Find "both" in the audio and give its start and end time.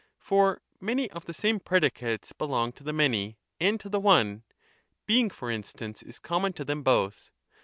6.81-7.29